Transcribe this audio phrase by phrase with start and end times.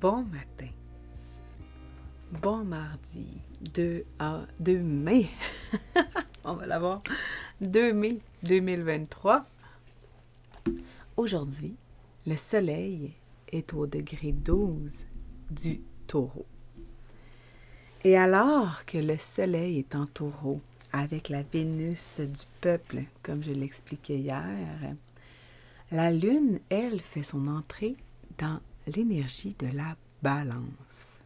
[0.00, 0.70] Bon matin.
[2.40, 3.42] Bon mardi
[3.74, 5.28] 2, à 2 mai.
[6.44, 7.02] On va l'avoir.
[7.60, 9.46] 2 mai 2023.
[11.16, 11.76] Aujourd'hui,
[12.26, 13.12] le soleil
[13.52, 14.90] est au degré 12
[15.50, 16.46] du taureau.
[18.04, 20.60] Et alors que le soleil est en taureau
[20.92, 24.96] avec la Vénus du peuple, comme je l'expliquais hier,
[25.90, 27.96] la lune, elle, fait son entrée
[28.38, 31.20] dans l'énergie de la balance.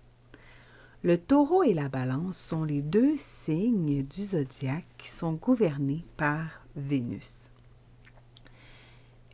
[1.02, 6.62] Le taureau et la balance sont les deux signes du zodiaque qui sont gouvernés par
[6.74, 7.50] Vénus.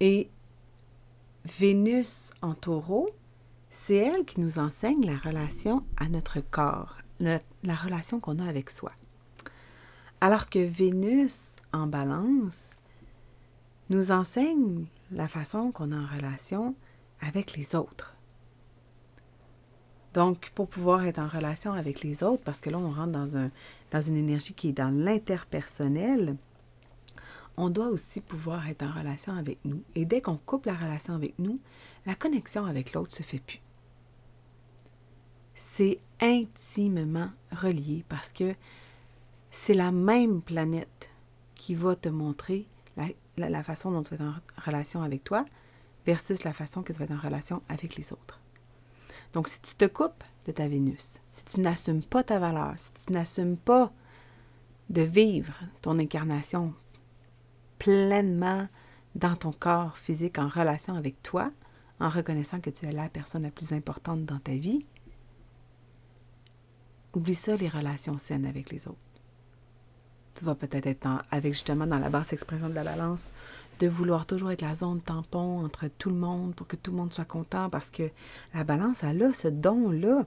[0.00, 0.28] Et
[1.58, 3.08] Vénus en taureau,
[3.70, 8.68] c'est elle qui nous enseigne la relation à notre corps, la relation qu'on a avec
[8.68, 8.92] soi.
[10.20, 12.76] Alors que Vénus en balance
[13.90, 16.74] nous enseigne la façon qu'on a en relation
[17.20, 18.11] avec les autres.
[20.14, 23.36] Donc, pour pouvoir être en relation avec les autres, parce que là, on rentre dans,
[23.36, 23.50] un,
[23.90, 26.36] dans une énergie qui est dans l'interpersonnel,
[27.56, 29.82] on doit aussi pouvoir être en relation avec nous.
[29.94, 31.60] Et dès qu'on coupe la relation avec nous,
[32.06, 33.60] la connexion avec l'autre se fait plus.
[35.54, 38.54] C'est intimement relié parce que
[39.50, 41.10] c'est la même planète
[41.54, 44.34] qui va te montrer la, la façon dont tu es en
[44.64, 45.44] relation avec toi,
[46.04, 48.41] versus la façon que tu vas être en relation avec les autres.
[49.32, 53.06] Donc, si tu te coupes de ta Vénus, si tu n'assumes pas ta valeur, si
[53.06, 53.92] tu n'assumes pas
[54.90, 56.74] de vivre ton incarnation
[57.78, 58.68] pleinement
[59.14, 61.50] dans ton corps physique en relation avec toi,
[62.00, 64.84] en reconnaissant que tu es la personne la plus importante dans ta vie,
[67.14, 68.98] oublie ça les relations saines avec les autres.
[70.34, 73.32] Tu vas peut-être être, avec justement dans la basse expression de la balance,
[73.82, 76.98] de vouloir toujours être la zone tampon entre tout le monde pour que tout le
[76.98, 78.08] monde soit content parce que
[78.54, 80.24] la balance, elle a ce don-là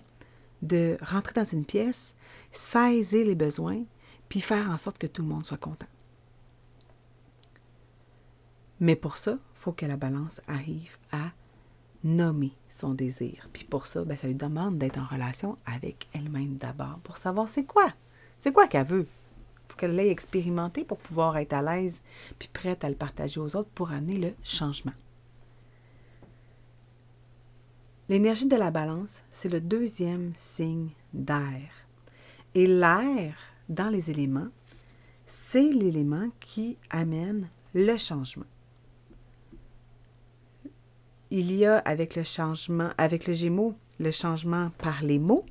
[0.62, 2.16] de rentrer dans une pièce,
[2.52, 3.84] saisir les besoins,
[4.28, 5.88] puis faire en sorte que tout le monde soit content.
[8.82, 11.32] Mais pour ça, il faut que la balance arrive à
[12.04, 13.48] nommer son désir.
[13.54, 17.48] Puis pour ça, ben, ça lui demande d'être en relation avec elle-même d'abord pour savoir
[17.48, 17.88] c'est quoi?
[18.38, 19.08] C'est quoi qu'elle veut?
[19.76, 22.00] Qu'elle l'ait expérimenté pour pouvoir être à l'aise
[22.40, 24.94] puis prête à le partager aux autres pour amener le changement.
[28.08, 31.72] L'énergie de la balance, c'est le deuxième signe d'air.
[32.54, 33.36] Et l'air,
[33.68, 34.50] dans les éléments,
[35.26, 38.46] c'est l'élément qui amène le changement.
[41.32, 45.46] Il y a avec le changement, avec le Gémeaux, le changement par les mots.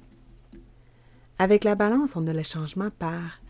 [1.38, 3.40] Avec la balance, on a le changement par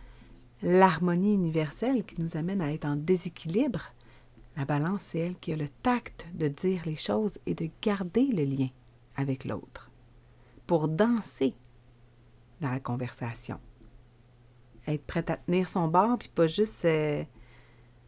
[0.64, 3.92] l'harmonie universelle qui nous amène à être en déséquilibre,
[4.56, 8.26] la balance, c'est elle qui a le tact de dire les choses et de garder
[8.26, 8.68] le lien
[9.14, 9.90] avec l'autre,
[10.66, 11.54] pour danser
[12.60, 13.60] dans la conversation.
[14.86, 17.24] Être prête à tenir son bord, puis pas juste euh,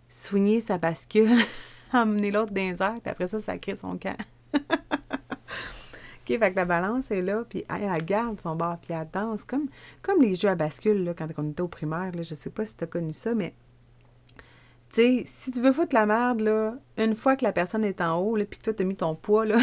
[0.09, 1.39] soigner sa bascule,
[1.93, 4.17] emmener l'autre dans les puis après ça, ça crée son camp.
[6.29, 9.45] OK, fait que la balance est là, puis elle, garde son bord, puis elle danse,
[9.45, 9.69] comme,
[10.03, 12.65] comme les jeux à bascule, là, quand on était au primaire, là, je sais pas
[12.65, 13.55] si tu as connu ça, mais
[14.91, 18.01] tu sais, si tu veux foutre la merde, là, une fois que la personne est
[18.01, 19.59] en haut, là, puis que toi, tu as mis ton poids, là,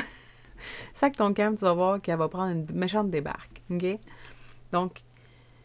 [0.93, 3.61] sac ton camp, tu vas voir qu'elle va prendre une méchante débarque?
[4.71, 5.01] Donc,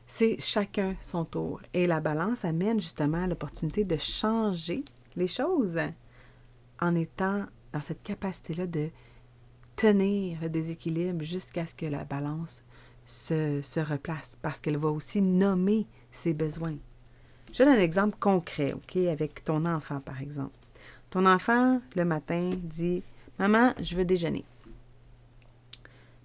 [0.07, 1.61] c'est chacun son tour.
[1.75, 4.85] Et la balance amène justement l'opportunité de changer
[5.17, 5.79] les choses
[6.81, 8.89] en étant dans cette capacité-là de
[9.79, 12.65] tenir le déséquilibre jusqu'à ce que la balance
[13.07, 16.77] se, se replace, parce qu'elle va aussi nommer ses besoins.
[17.53, 20.57] Je donne un exemple concret, OK, avec ton enfant, par exemple.
[21.11, 23.03] Ton enfant, le matin, dit
[23.39, 24.45] Maman, je veux déjeuner.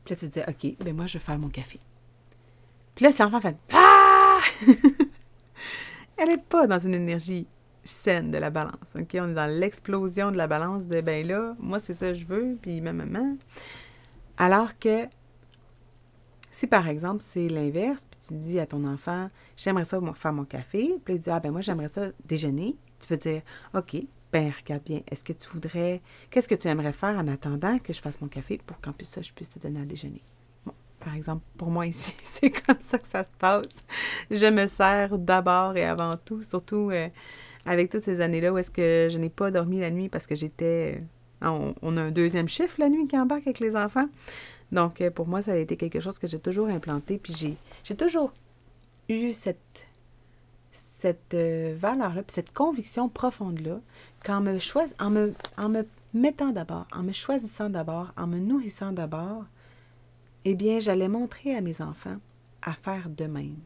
[0.03, 1.79] Puis là, tu dis OK, ben moi, je vais faire mon café.
[2.95, 4.39] Puis là, si l'enfant fait Ah
[6.17, 7.47] Elle n'est pas dans une énergie
[7.83, 8.93] saine de la balance.
[8.95, 12.25] On est dans l'explosion de la balance de ben là, moi c'est ça que je
[12.25, 13.37] veux, puis ma maman.
[14.37, 15.07] Alors que
[16.51, 20.45] Si par exemple c'est l'inverse, puis tu dis à ton enfant, j'aimerais ça faire mon
[20.45, 23.41] café, puis il dit, ah ben moi j'aimerais ça déjeuner, tu peux dire,
[23.73, 23.97] ok,
[24.31, 26.01] ben regarde bien, est-ce que tu voudrais,
[26.31, 29.05] qu'est-ce que tu aimerais faire en attendant que je fasse mon café pour qu'en plus
[29.05, 30.23] ça, je puisse te donner à déjeuner?
[30.99, 33.83] Par exemple, pour moi ici, c'est comme ça que ça se passe.
[34.31, 37.09] Je me sers d'abord et avant tout, surtout euh,
[37.65, 40.35] avec toutes ces années-là où est-ce que je n'ai pas dormi la nuit parce que
[40.35, 41.01] j'étais...
[41.41, 44.07] On, on, a un deuxième chiffre la nuit qui embarque avec les enfants.
[44.71, 47.19] Donc, euh, pour moi, ça a été quelque chose que j'ai toujours implanté.
[47.21, 48.33] Puis j'ai toujours
[49.09, 49.85] eu cette,
[51.33, 53.79] euh, valeur-là, puis cette conviction profonde-là,
[54.23, 54.57] qu'en me,
[54.99, 59.45] en me, en me mettant d'abord, en me choisissant d'abord, en me nourrissant d'abord,
[60.45, 62.17] eh bien, j'allais montrer à mes enfants
[62.61, 63.57] à faire de même.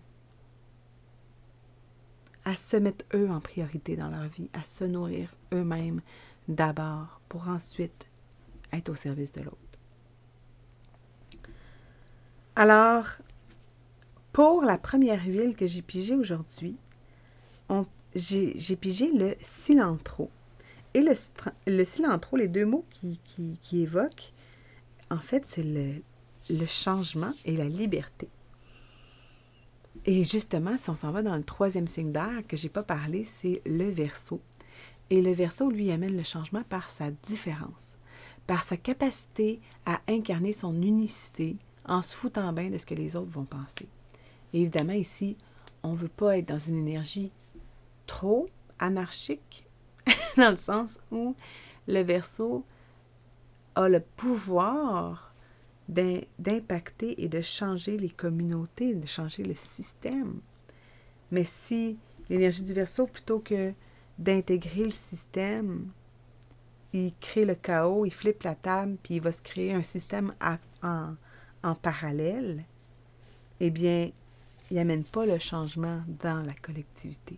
[2.47, 5.99] À se mettre eux en priorité dans leur vie, à se nourrir eux-mêmes
[6.47, 8.07] d'abord pour ensuite
[8.71, 9.57] être au service de l'autre.
[12.55, 13.05] Alors,
[14.31, 16.77] pour la première huile que j'ai pigée aujourd'hui,
[18.15, 20.31] j'ai pigé le cilantro.
[20.93, 21.01] Et
[21.65, 24.31] le, cilantro, les deux mots qui, évoquent,
[25.11, 28.29] en fait, c'est le changement et la liberté.
[30.09, 33.25] Et justement, si on s'en va dans le troisième signe d'air que j'ai pas parlé,
[33.25, 34.39] c'est le verso.
[35.09, 37.97] Et le verso, lui, amène le changement par sa différence,
[38.47, 43.17] par sa capacité à incarner son unicité, en se foutant bien de ce que les
[43.17, 43.89] autres vont penser.
[44.53, 45.35] Évidemment, ici,
[45.83, 47.33] on ne veut pas être dans une énergie
[48.05, 48.47] trop
[48.79, 49.67] anarchique,
[50.37, 51.35] dans le sens où
[51.85, 52.63] le verso
[53.75, 55.26] a le pouvoir
[55.87, 60.41] d'impacter et de changer les communautés, de changer le système.
[61.31, 61.97] Mais si
[62.29, 63.73] l'énergie du verso, plutôt que
[64.17, 65.87] d'intégrer le système,
[66.93, 70.33] il crée le chaos, il flippe la table, puis il va se créer un système
[70.83, 71.15] en,
[71.63, 72.63] en parallèle,
[73.59, 74.11] eh bien,
[74.69, 77.37] il n'amène pas le changement dans la collectivité.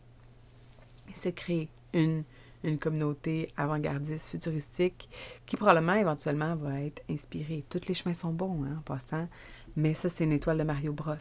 [1.07, 2.24] Il se crée une,
[2.63, 5.09] une communauté avant-gardiste, futuristique,
[5.45, 7.63] qui probablement, éventuellement, va être inspirée.
[7.69, 9.27] Tous les chemins sont bons, hein, en passant,
[9.75, 11.13] mais ça, c'est une étoile de Mario Bros,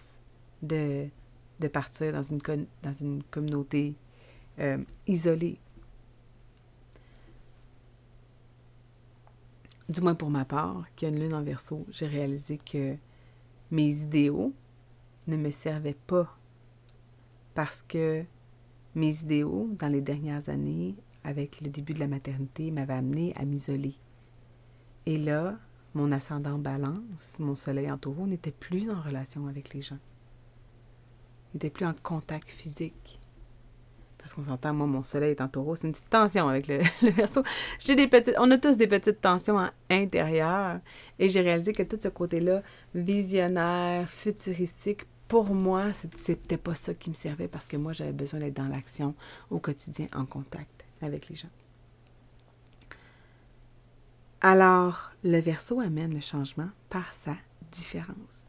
[0.63, 1.09] de,
[1.73, 2.41] partir dans une,
[2.83, 3.97] dans une communauté
[4.59, 5.61] euh, isolée.
[9.89, 12.97] du moins pour ma part, qui a une lune en verso, j'ai réalisé que
[13.71, 14.53] mes idéaux
[15.27, 16.37] ne me servaient pas
[17.55, 18.25] parce que
[18.95, 20.95] mes idéaux, dans les dernières années,
[21.29, 23.95] avec le début de la maternité, m'avaient amené à m'isoler.
[25.05, 25.59] Et là,
[25.93, 29.99] mon ascendant balance, mon soleil en taureau, n'était plus en relation avec les gens.
[31.53, 33.21] N'était plus en contact physique.
[34.17, 36.81] Parce qu'on s'entend, moi, mon soleil est en taureau, c'est une petite tension avec le,
[37.11, 37.43] verso.
[37.81, 40.81] J'ai des petites, on a tous des petites tensions intérieures.
[41.19, 42.63] Et j'ai réalisé que tout ce côté-là,
[42.95, 48.41] visionnaire, futuristique, pour moi, c'était pas ça qui me servait parce que moi, j'avais besoin
[48.41, 49.15] d'être dans l'action
[49.51, 51.49] au quotidien, en contact avec les gens.
[54.41, 57.37] Alors, le verso amène le changement par sa
[57.73, 58.47] différence.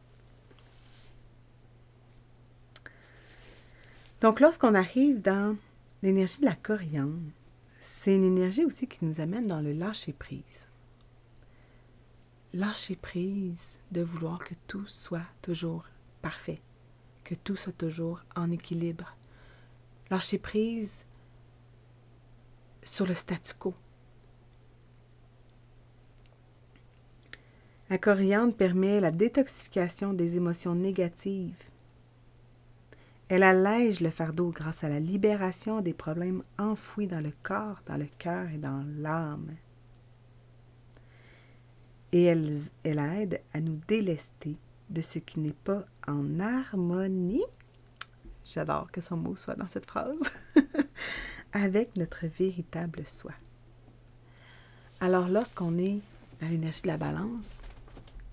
[4.22, 5.56] Donc, lorsqu'on arrive dans
[6.01, 7.31] L'énergie de la coriandre,
[7.81, 10.68] c'est une énergie aussi qui nous amène dans le lâcher-prise.
[12.54, 15.84] Lâcher-prise de vouloir que tout soit toujours
[16.22, 16.62] parfait,
[17.25, 19.13] que tout soit toujours en équilibre.
[20.10, 21.03] Lâcher-prise
[22.89, 23.74] sur le statu quo.
[27.89, 31.69] La coriandre permet la détoxification des émotions négatives
[33.29, 37.96] elle allège le fardeau grâce à la libération des problèmes enfouis dans le corps, dans
[37.96, 39.55] le cœur et dans l'âme.
[42.12, 44.58] Et elle, elle aide à nous délester
[44.89, 47.46] de ce qui n'est pas en harmonie.
[48.43, 50.17] J'adore que son mot soit dans cette phrase.
[51.53, 53.32] avec notre véritable soi.
[55.00, 56.00] Alors lorsqu'on est
[56.41, 57.62] dans l'énergie de la balance,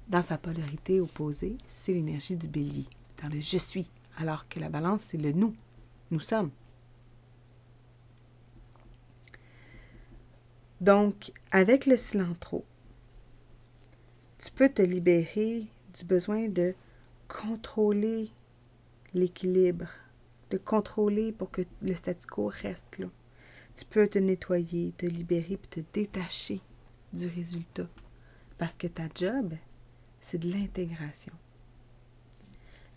[0.08, 2.86] dans sa polarité opposée, c'est l'énergie du bélier,
[3.22, 5.54] dans le je suis, alors que la balance, c'est le nous.
[6.10, 6.50] Nous sommes.
[10.80, 12.64] Donc, avec le cilantro,
[14.38, 16.74] tu peux te libérer du besoin de
[17.28, 18.30] contrôler
[19.14, 19.88] l'équilibre,
[20.50, 23.06] de contrôler pour que le statu quo reste là.
[23.76, 26.60] Tu peux te nettoyer, te libérer, puis te détacher
[27.12, 27.88] du résultat.
[28.58, 29.54] Parce que ta job,
[30.20, 31.32] c'est de l'intégration.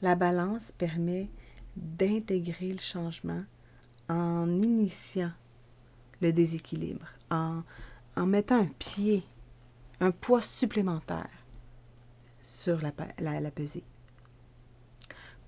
[0.01, 1.29] La balance permet
[1.75, 3.43] d'intégrer le changement
[4.07, 5.31] en initiant
[6.21, 7.63] le déséquilibre, en,
[8.25, 9.23] mettant un pied,
[9.99, 11.29] un poids supplémentaire
[12.41, 12.91] sur la,
[13.51, 13.83] pesée.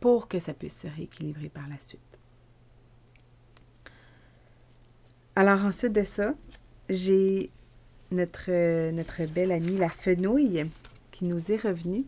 [0.01, 2.01] Pour que ça puisse se rééquilibrer par la suite.
[5.35, 6.33] Alors ensuite de ça,
[6.89, 7.51] j'ai
[8.11, 10.69] notre, belle amie la fenouille
[11.11, 12.03] qui nous est revenue.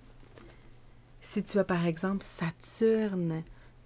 [1.22, 3.44] Si tu as par exemple Saturne,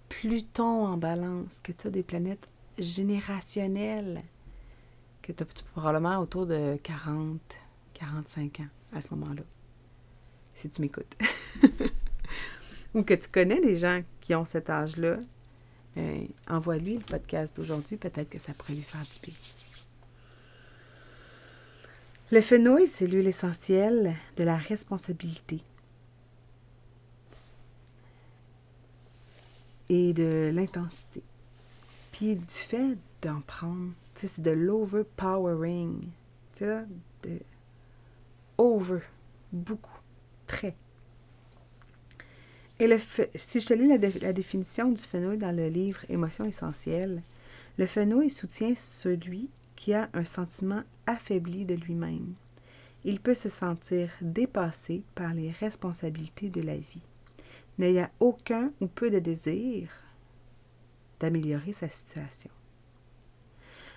[0.08, 2.48] Pluton en balance, que tu as des planètes
[2.78, 4.22] générationnelles,
[5.22, 7.38] que tu as probablement autour de 40,
[7.92, 9.42] 45 ans à ce moment-là,
[10.54, 11.14] si tu m'écoutes.
[12.98, 15.18] Ou que tu connais des gens qui ont cet âge-là,
[15.96, 19.34] euh, envoie-lui le podcast d'aujourd'hui, peut-être que ça pourrait lui faire du bien.
[22.32, 25.62] Le fenouil, c'est l'huile essentielle de la responsabilité
[29.88, 31.22] et de l'intensité.
[32.10, 36.08] Puis du fait d'en prendre, c'est de l'overpowering.
[36.52, 37.38] Tu de
[38.58, 39.02] over,
[39.52, 40.00] beaucoup,
[40.48, 40.74] très.
[42.80, 42.98] Et
[43.34, 47.22] si je te lis la, la, définition du fenouil dans le livre Émotions essentielles,
[47.76, 52.34] le fenouil soutient celui qui a un sentiment affaibli de lui-même.
[53.04, 57.02] Il peut se sentir dépassé par les responsabilités de la vie,
[57.78, 59.88] n'ayant aucun ou peu de désir
[61.18, 62.50] d'améliorer sa situation.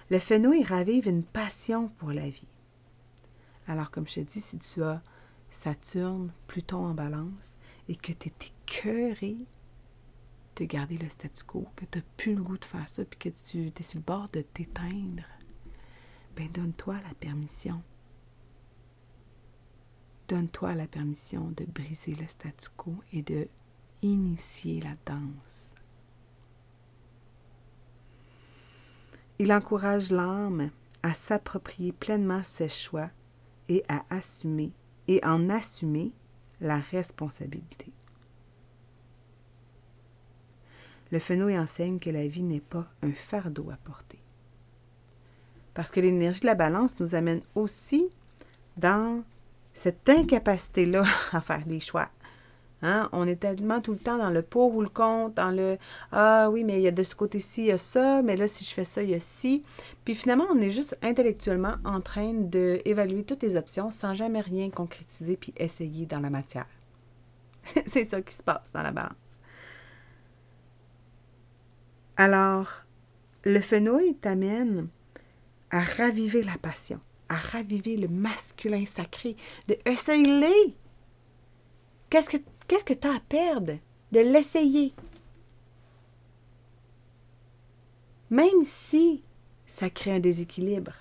[0.09, 2.47] Le fenouil ravive une passion pour la vie.
[3.67, 5.01] Alors, comme je te dis, si tu as
[5.51, 7.57] Saturne, Pluton en balance,
[7.87, 8.31] et que tu es
[10.55, 13.19] de garder le statu quo, que tu n'as plus le goût de faire ça, puis
[13.19, 15.23] que tu es sur le bord de t'éteindre,
[16.35, 17.81] ben donne-toi la permission.
[20.27, 23.47] Donne-toi la permission de briser le statu quo et de
[24.01, 25.75] initier la danse.
[29.37, 30.69] Il encourage l'âme
[31.03, 33.09] à s'approprier pleinement ses choix
[33.67, 34.71] et à assumer
[35.07, 36.13] et en assumer
[36.61, 37.91] la responsabilité.
[41.11, 44.19] Le fenouil enseigne que la vie n'est pas un fardeau à porter.
[45.73, 48.07] Parce que l'énergie de la balance nous amène aussi
[48.77, 49.23] dans
[49.73, 52.09] cette incapacité-là à faire des choix.
[52.83, 53.09] Hein?
[53.11, 55.77] On est tellement tout le temps dans le pour ou le contre, dans le
[56.11, 58.47] Ah oui, mais il y a de ce côté-ci, il y a ça, mais là,
[58.47, 59.63] si je fais ça, il y a ci.
[60.03, 64.69] Puis finalement, on est juste intellectuellement en train d'évaluer toutes les options sans jamais rien
[64.69, 66.67] concrétiser puis essayer dans la matière.
[67.85, 69.20] C'est ça qui se passe dans la balance.
[72.23, 72.83] Alors,
[73.45, 74.89] le fenouil t'amène
[75.71, 76.99] à raviver la passion,
[77.29, 79.35] à raviver le masculin sacré,
[79.67, 80.77] de essayer.
[82.11, 83.79] Qu'est-ce que tu as à perdre
[84.11, 84.93] de l'essayer?
[88.29, 89.23] Même si
[89.65, 90.93] ça crée un déséquilibre,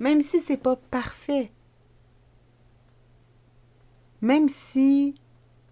[0.00, 1.52] même si c'est pas parfait,
[4.20, 5.14] même si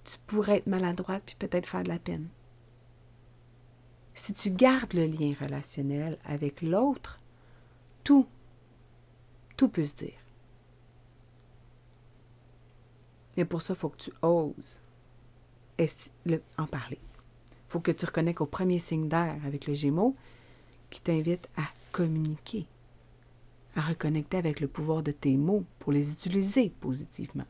[0.04, 2.28] tu pourrais être maladroite puis peut-être faire de la peine.
[4.18, 7.20] Si tu gardes le lien relationnel avec l'autre,
[8.02, 8.26] tout,
[9.56, 10.18] tout peut se dire.
[13.36, 14.80] Mais pour ça, il faut que tu oses
[16.58, 16.98] en parler.
[17.00, 20.16] Il faut que tu reconnais au premier signe d'air avec le Gémeaux
[20.90, 22.66] qui t'invite à communiquer,
[23.76, 27.46] à reconnecter avec le pouvoir de tes mots pour les utiliser positivement.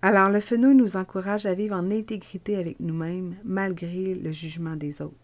[0.00, 5.02] Alors, le fenouil nous encourage à vivre en intégrité avec nous-mêmes malgré le jugement des
[5.02, 5.14] autres.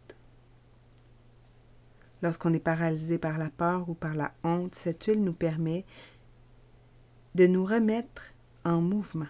[2.23, 5.85] Lorsqu'on est paralysé par la peur ou par la honte, cette huile nous permet
[7.35, 8.33] de nous remettre
[8.64, 9.28] en mouvement.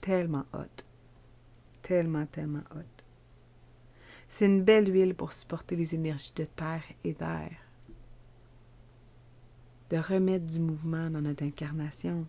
[0.00, 0.84] Tellement haute.
[1.82, 3.04] Tellement, tellement haute.
[4.28, 7.50] C'est une belle huile pour supporter les énergies de terre et d'air.
[9.90, 12.26] De remettre du mouvement dans notre incarnation.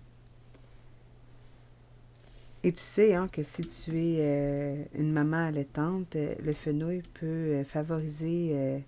[2.65, 7.03] Et tu sais hein, que si tu es euh, une maman allaitante, euh, le fenouil
[7.13, 8.81] peut euh, favoriser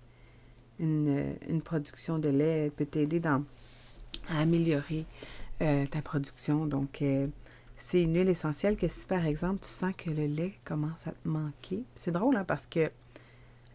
[0.80, 3.40] une, production de lait, peut t'aider à
[4.36, 5.04] améliorer
[5.60, 6.66] ta production.
[6.66, 7.04] Donc,
[7.76, 11.12] c'est une huile essentielle que si par exemple tu sens que le lait commence à
[11.12, 12.90] te manquer, c'est drôle hein, parce que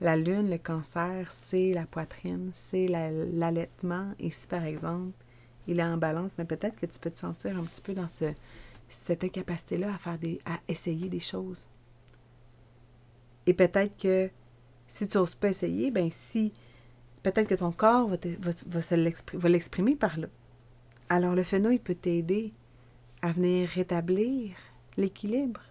[0.02, 4.12] la lune, le cancer, c'est la poitrine, c'est l'allaitement.
[4.20, 5.14] et si par exemple
[5.68, 8.10] il est en balance, mais peut-être que tu peux te sentir un petit peu dans
[8.10, 8.34] ce
[8.90, 11.68] cette incapacité-là à faire des, à essayer des choses.
[13.46, 14.30] Et peut-être que
[14.88, 16.54] si tu n'oses pas essayer, ben si
[17.24, 20.28] peut-être que ton corps va, l'exprimer par là.
[21.10, 22.54] Alors le fenouil peut t'aider
[23.22, 24.56] à venir rétablir
[24.98, 25.62] l'équilibre,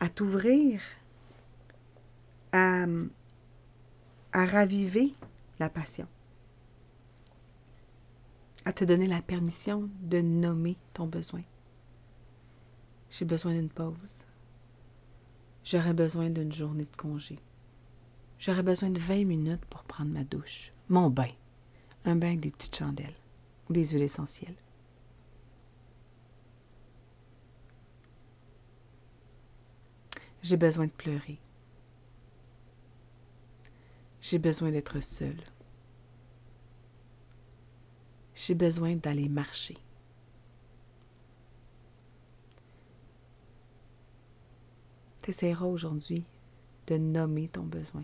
[0.00, 0.80] à t'ouvrir,
[2.52, 2.84] à,
[4.32, 5.12] à raviver
[5.58, 6.06] la passion
[8.64, 11.42] à te donner la permission de nommer ton besoin,
[13.10, 13.94] J'ai besoin d'une pause.
[15.64, 17.38] J'aurais besoin d'une journée de congé.
[18.38, 21.30] J'aurais besoin de 20 minutes pour prendre ma douche, mon bain,
[22.04, 23.14] un bain avec des petites chandelles
[23.68, 24.56] ou des huiles essentielles.
[30.42, 31.38] J'ai besoin de pleurer.
[34.20, 35.42] J'ai besoin d'être seule.
[38.44, 39.76] J'ai besoin d'aller marcher.
[45.22, 46.24] Tu essaieras aujourd'hui
[46.88, 48.02] de nommer ton besoin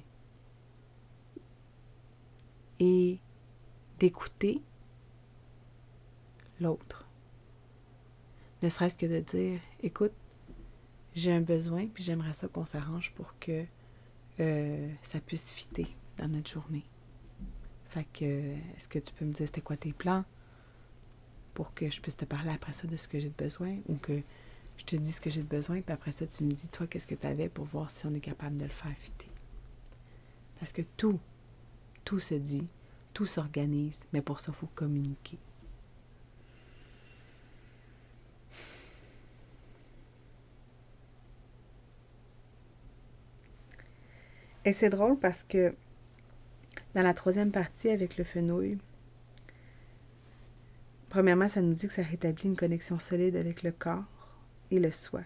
[2.78, 3.18] et
[3.98, 4.62] d'écouter
[6.60, 7.08] l'autre.
[8.62, 10.12] Ne serait-ce que de dire, écoute,
[11.16, 13.64] j'ai un besoin, puis j'aimerais ça qu'on s'arrange pour que
[14.38, 16.84] euh, ça puisse fitter dans notre journée.
[17.88, 18.24] Fait que,
[18.76, 20.24] est-ce que tu peux me dire c'était quoi tes plans
[21.54, 23.96] pour que je puisse te parler après ça de ce que j'ai de besoin ou
[23.96, 24.20] que
[24.76, 26.86] je te dis ce que j'ai de besoin, puis après ça, tu me dis, toi,
[26.86, 29.28] qu'est-ce que tu avais pour voir si on est capable de le faire fitter?
[30.60, 31.18] Parce que tout,
[32.04, 32.66] tout se dit,
[33.12, 35.38] tout s'organise, mais pour ça, il faut communiquer.
[44.64, 45.74] Et c'est drôle parce que
[46.98, 48.76] dans la troisième partie avec le fenouil,
[51.08, 54.02] premièrement, ça nous dit que ça rétablit une connexion solide avec le corps
[54.72, 55.22] et le soi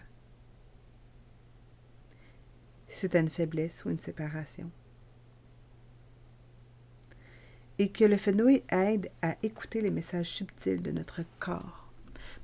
[2.89, 4.69] suite à une faiblesse ou une séparation.
[7.79, 11.91] Et que le fenouil aide à écouter les messages subtils de notre corps.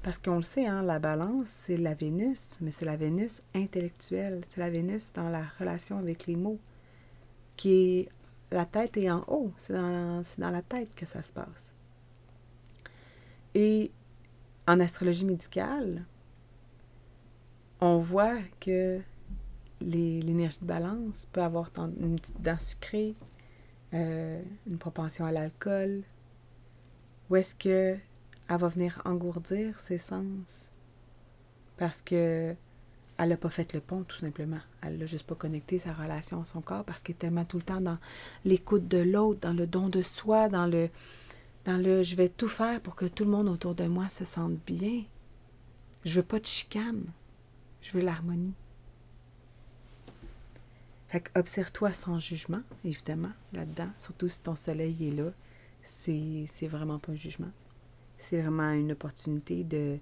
[0.01, 4.41] Parce qu'on le sait, hein, la balance, c'est la Vénus, mais c'est la Vénus intellectuelle,
[4.49, 6.59] c'est la Vénus dans la relation avec les mots,
[7.57, 8.09] qui est
[8.51, 11.73] la tête est en haut, c'est dans, dans la tête que ça se passe.
[13.55, 13.91] Et
[14.67, 16.05] en astrologie médicale,
[17.81, 18.99] on voit que
[19.81, 23.15] l'énergie de balance peut avoir une petite dent sucrée,
[23.93, 26.03] euh, une propension à l'alcool,
[27.29, 27.97] ou est-ce que
[28.49, 30.71] elle va venir engourdir ses sens?
[31.77, 32.55] Parce que
[33.19, 34.59] elle n'a pas fait le pont, tout simplement.
[34.81, 37.57] Elle n'a juste pas connecté sa relation à son corps parce qu'elle est tellement tout
[37.57, 37.97] le temps dans
[38.45, 40.89] l'écoute de l'autre, dans le don de soi, dans le,
[41.65, 44.23] dans le je vais tout faire pour que tout le monde autour de moi se
[44.23, 45.03] sente bien.
[46.05, 47.03] Je veux pas de chicane.
[47.81, 48.53] Je veux l'harmonie.
[51.09, 53.89] Fait observe-toi sans jugement, évidemment, là-dedans.
[53.97, 55.31] Surtout si ton soleil est là.
[55.83, 57.51] C'est, vraiment pas un jugement.
[58.17, 59.97] C'est vraiment une opportunité de,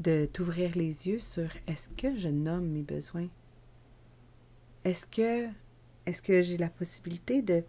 [0.00, 3.28] de t'ouvrir les yeux sur est-ce que je nomme mes besoins?
[4.84, 5.46] Est-ce que,
[6.06, 7.62] est-ce que j'ai la possibilité de,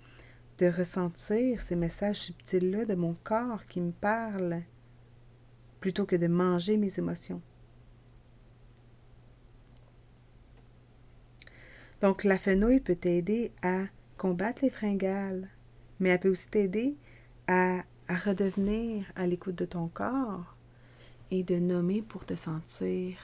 [0.58, 4.62] de ressentir ces messages subtils-là de mon corps qui me parlent
[5.82, 7.42] plutôt que de manger mes émotions?
[12.00, 13.84] Donc, la fenouil peut t'aider à
[14.18, 15.50] combattre les fringales,
[16.00, 16.96] mais elle peut aussi t'aider
[17.48, 20.56] à, à redevenir à l'écoute de ton corps
[21.32, 23.16] et de nommer pour te sentir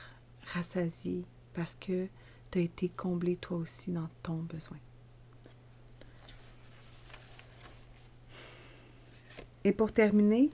[0.53, 2.07] rassasié parce que
[2.51, 4.77] tu as été comblé toi aussi dans ton besoin.
[9.63, 10.49] Et pour terminer,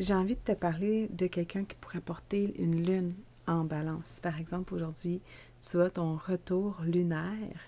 [0.00, 3.14] j'ai envie de te parler de quelqu'un qui pourrait porter une lune
[3.46, 4.18] en balance.
[4.22, 5.20] Par exemple, aujourd'hui,
[5.60, 7.60] tu as ton retour lunaire,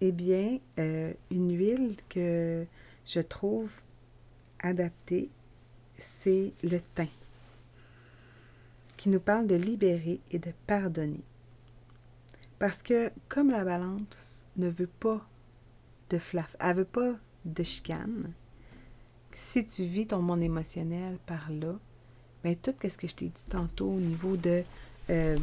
[0.00, 2.64] eh bien, euh, une huile que
[3.04, 3.70] je trouve
[4.60, 5.28] adaptée,
[5.98, 7.08] c'est le thym,
[9.10, 11.22] nous parle de libérer et de pardonner.
[12.58, 15.26] Parce que comme la balance ne veut pas
[16.10, 18.32] de flaf, elle veut pas de chicane,
[19.34, 21.78] si tu vis ton monde émotionnel par là,
[22.42, 24.64] bien, tout ce que je t'ai dit tantôt au niveau de
[25.10, 25.36] euh,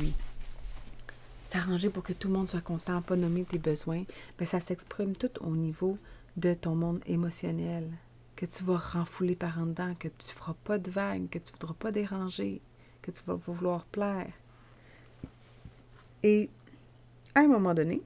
[1.45, 4.03] s'arranger pour que tout le monde soit content, pas nommer tes besoins,
[4.39, 5.97] mais ça s'exprime tout au niveau
[6.35, 7.89] de ton monde émotionnel,
[8.35, 11.53] que tu vas renfouler par en dedans, que tu feras pas de vagues, que tu
[11.53, 12.61] ne voudras pas déranger,
[13.05, 14.31] que tu vas vouloir plaire.
[16.23, 16.49] Et
[17.35, 18.01] à un moment donné,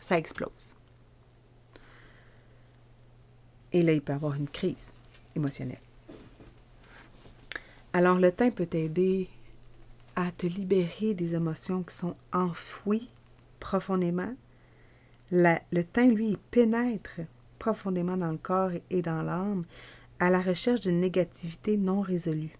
[0.00, 0.74] ça explose.
[3.72, 4.92] Et là, il peut y avoir une crise
[5.36, 5.78] émotionnelle.
[7.92, 9.28] Alors, le temps peut t'aider
[10.16, 13.08] à te libérer des émotions qui sont enfouies
[13.60, 14.34] profondément.
[15.30, 17.20] le teint, lui, pénètre
[17.60, 19.64] profondément dans le corps et dans l'âme
[20.18, 22.57] à la recherche d'une négativité non résolue.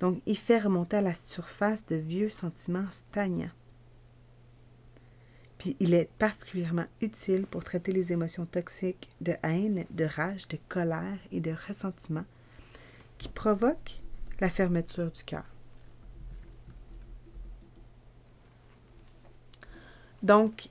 [0.00, 3.50] Donc, il fait remonter à la surface de vieux sentiments stagnants.
[5.58, 10.58] Puis, il est particulièrement utile pour traiter les émotions toxiques de haine, de rage, de
[10.68, 12.24] colère et de ressentiment
[13.18, 14.00] qui provoquent
[14.40, 15.44] la fermeture du cœur.
[20.22, 20.68] Donc,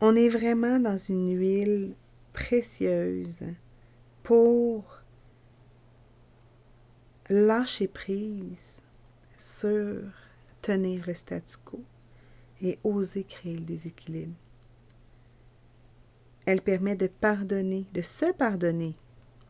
[0.00, 1.94] on est vraiment dans une huile
[2.32, 3.42] précieuse
[4.22, 5.02] pour
[7.30, 8.82] lâcher prise
[9.36, 10.02] sur
[10.62, 11.82] tenir le statu quo
[12.60, 14.34] et oser créer le déséquilibre.
[16.46, 18.96] Elle permet de pardonner, de se pardonner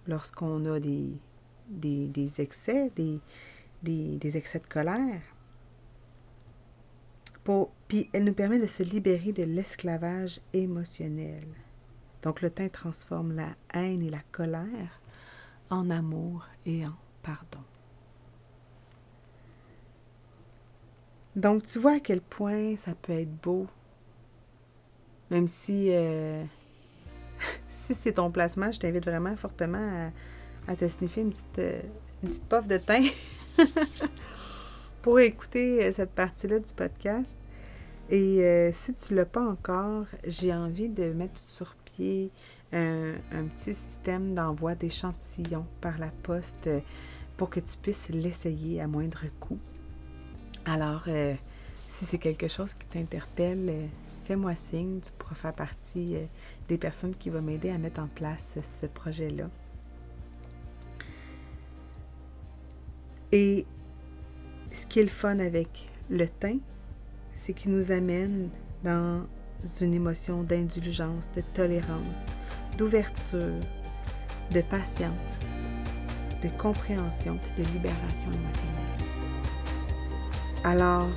[0.07, 3.21] lorsqu'on a des, excès, des,
[3.83, 5.23] des, excès de colère.
[7.87, 11.47] puis elle nous permet de se libérer de l'esclavage émotionnel.
[12.23, 15.01] Donc le teint transforme la haine et la colère
[15.71, 16.97] en amour et en
[17.29, 17.63] pardon.
[21.37, 23.67] Donc tu vois à quel point ça peut être beau,
[25.31, 26.43] même si, euh,
[27.69, 30.11] si c'est ton placement, je t'invite vraiment fortement
[30.67, 31.83] à, te sniffer une petite, euh,
[32.23, 33.09] de teint
[35.03, 37.37] pour écouter euh, cette partie-là du podcast.
[38.11, 42.31] Et si tu ne l'as pas encore, j'ai envie de mettre sur pied
[42.73, 43.13] un,
[43.55, 46.71] petit système d'envoi d'échantillons par la poste
[47.39, 49.61] pour que tu puisses l'essayer à moindre coût.
[50.67, 51.35] Alors, euh,
[51.89, 53.87] si c'est quelque chose qui t'interpelle, euh,
[54.25, 55.01] fais-moi signe.
[55.01, 56.27] Tu pourras faire partie euh,
[56.69, 59.49] des personnes qui vont m'aider à mettre en place ce projet-là.
[63.31, 63.65] Et
[64.73, 66.59] ce qui est le fun avec le teint,
[67.35, 68.51] c'est qu'il nous amène
[68.83, 69.23] dans
[69.81, 72.27] une émotion d'indulgence, de tolérance,
[72.77, 73.61] d'ouverture,
[74.51, 75.47] de patience,
[76.43, 78.97] de compréhension, de libération émotionnelle.
[80.65, 81.09] Alors,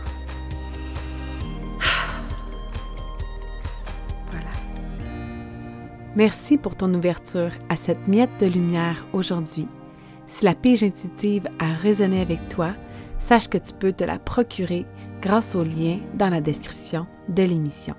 [4.32, 4.50] voilà.
[6.16, 9.68] Merci pour ton ouverture à cette miette de lumière aujourd'hui.
[10.28, 12.74] Si la pige intuitive a résonné avec toi,
[13.20, 14.86] sache que tu peux te la procurer
[15.22, 17.96] grâce au lien dans la description de l'émission.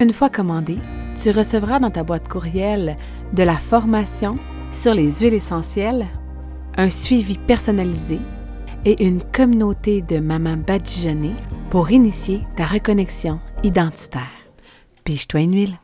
[0.00, 0.78] Une fois commandée,
[1.22, 2.96] tu recevras dans ta boîte courriel
[3.32, 4.38] de la formation
[4.72, 6.06] sur les huiles essentielles,
[6.76, 8.20] un suivi personnalisé
[8.84, 11.34] et une communauté de mamans badigeonnées
[11.70, 14.30] pour initier ta reconnexion identitaire.
[15.04, 15.78] Pige-toi une huile.